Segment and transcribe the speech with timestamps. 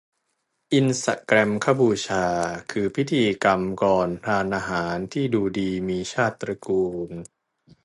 [0.73, 2.25] อินสแกรมฆบูชา
[2.71, 7.09] คือพิธีกรรมก่อนทานอาหารที่ดูดีมีชาติตระกูล